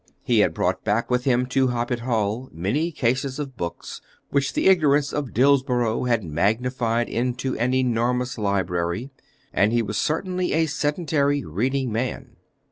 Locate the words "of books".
3.37-4.01